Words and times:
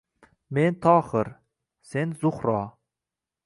Men— 0.57 0.77
Tohir, 0.85 1.29
sen— 1.91 2.15
Zuhro 2.25 2.59